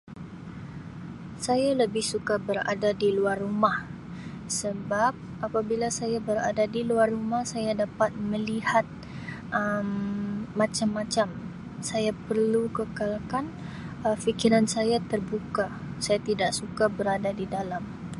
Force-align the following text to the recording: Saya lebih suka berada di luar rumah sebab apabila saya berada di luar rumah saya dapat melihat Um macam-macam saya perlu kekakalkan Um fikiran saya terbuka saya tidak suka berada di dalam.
Saya 1.45 1.69
lebih 1.81 2.01
suka 2.11 2.35
berada 2.47 2.89
di 3.01 3.09
luar 3.17 3.37
rumah 3.45 3.77
sebab 4.59 5.13
apabila 5.45 5.87
saya 5.99 6.17
berada 6.27 6.65
di 6.75 6.81
luar 6.89 7.07
rumah 7.17 7.43
saya 7.53 7.71
dapat 7.83 8.09
melihat 8.31 8.81
Um 9.59 9.89
macam-macam 10.61 11.29
saya 11.89 12.11
perlu 12.27 12.63
kekakalkan 12.77 13.45
Um 14.03 14.15
fikiran 14.25 14.65
saya 14.75 14.97
terbuka 15.11 15.65
saya 16.05 16.17
tidak 16.29 16.49
suka 16.59 16.85
berada 16.97 17.29
di 17.39 17.45
dalam. 17.55 17.83